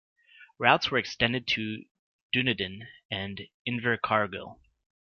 Routes 0.57 0.89
were 0.89 0.97
extended 0.97 1.45
to 1.49 1.83
Dunedin 2.31 2.87
and 3.11 3.39
Invercargill. 3.69 4.59